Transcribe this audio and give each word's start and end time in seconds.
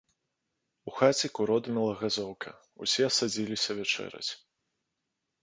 У 0.91 0.93
хаце 0.99 1.27
куродымела 1.39 1.93
газоўка, 2.01 2.49
усе 2.87 3.05
садзіліся 3.19 3.71
вячэраць. 3.83 4.27